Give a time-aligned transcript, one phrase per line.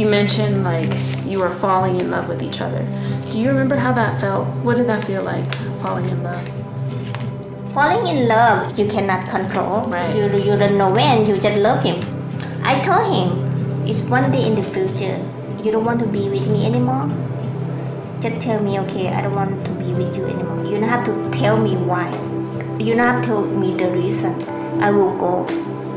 [0.00, 0.90] you mentioned like
[1.26, 2.82] you were falling in love with each other.
[3.30, 4.48] Do you remember how that felt?
[4.64, 5.44] What did that feel like,
[5.82, 6.42] falling in love?
[7.74, 9.86] Falling in love, you cannot control.
[9.86, 10.16] Right.
[10.16, 12.00] You, you don't know when, you just love him.
[12.64, 15.20] I told him, it's one day in the future,
[15.62, 17.10] you don't want to be with me anymore.
[18.20, 20.64] Just tell me, okay, I don't want to be with you anymore.
[20.64, 22.10] You don't have to tell me why.
[22.78, 24.32] You don't have to tell me the reason.
[24.80, 25.44] I will go,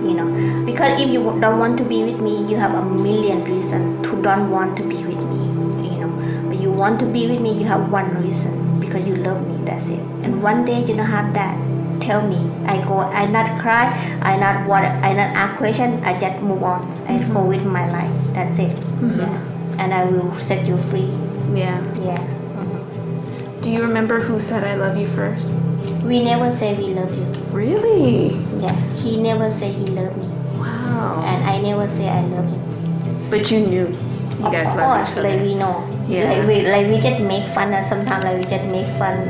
[0.06, 0.66] you know.
[0.66, 4.22] Because if you don't want to be with me, you have a million reasons to
[4.22, 6.48] don't want to be with me, you know.
[6.48, 9.64] But you want to be with me, you have one reason because you love me.
[9.66, 10.00] That's it.
[10.24, 11.58] And one day you don't have that.
[12.00, 12.38] Tell me.
[12.66, 13.00] I go.
[13.00, 13.88] I not cry.
[14.22, 14.84] I not what.
[14.84, 16.04] I not ask question.
[16.04, 16.82] I just move on.
[17.08, 17.48] I go mm-hmm.
[17.48, 18.12] with my life.
[18.34, 18.76] That's it.
[18.76, 19.20] Mm-hmm.
[19.20, 19.84] Yeah.
[19.84, 21.12] And I will set you free.
[21.54, 21.80] Yeah.
[22.02, 22.20] Yeah.
[23.62, 25.56] Do you remember who said I love you first?
[26.04, 27.26] We never say we love you.
[27.54, 28.36] Really?
[28.60, 28.74] Yeah.
[28.96, 30.28] He never say he love me,
[30.60, 31.22] Wow.
[31.26, 32.62] and I never say I love him.
[33.30, 33.88] But you knew
[34.40, 35.30] you guys of loved course, each other.
[35.30, 35.84] like we know.
[36.08, 36.30] Yeah.
[36.32, 39.28] Like we like we just make fun and sometimes like we just make fun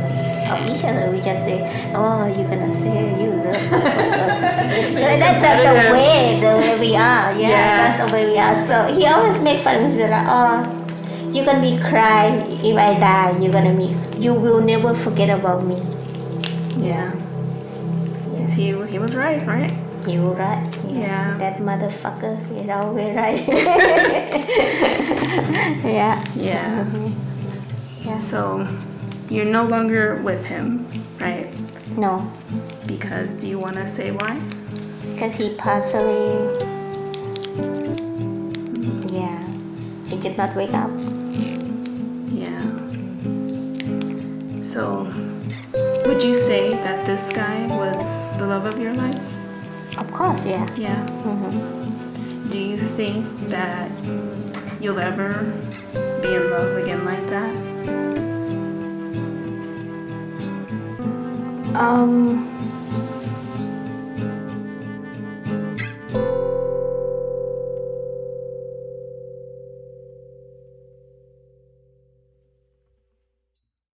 [0.49, 1.09] of each other.
[1.11, 1.61] We just say,
[1.95, 3.69] Oh, you're gonna say you love me."
[4.93, 7.31] so that's the, the way the way we are.
[7.33, 7.77] Yeah, Yeah.
[7.97, 8.55] that's the way we are.
[8.65, 9.75] So he always make fun.
[9.77, 10.65] of He's like, Oh,
[11.31, 12.27] you're gonna be cry
[12.61, 15.81] if I die, you're gonna be you will never forget about me.
[16.77, 17.11] Yeah.
[18.49, 19.73] He, he was right, right?
[20.07, 20.67] You right.
[20.89, 21.38] Yeah.
[21.38, 23.39] That motherfucker is always right.
[25.85, 26.23] yeah.
[26.35, 26.85] Yeah.
[26.85, 27.13] Mhm.
[28.03, 28.19] Yeah.
[28.19, 28.67] So
[29.30, 30.85] you're no longer with him,
[31.21, 31.47] right?
[31.97, 32.30] No.
[32.85, 34.41] Because do you want to say why?
[35.13, 36.52] Because he passed away.
[39.08, 39.39] Yeah.
[40.08, 40.91] He did not wake up.
[42.27, 42.59] Yeah.
[44.67, 45.08] So
[46.05, 47.97] would you say that this guy was
[48.37, 49.19] the love of your life?
[49.97, 50.67] Of course, yeah.
[50.75, 51.05] Yeah.
[51.21, 53.89] hmm Do you think that
[54.81, 55.43] you'll ever
[56.21, 57.55] be in love again like that?
[61.75, 62.49] Um.